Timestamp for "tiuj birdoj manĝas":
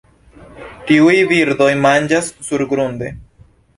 0.91-2.31